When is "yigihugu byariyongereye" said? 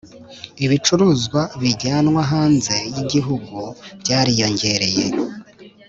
2.95-5.05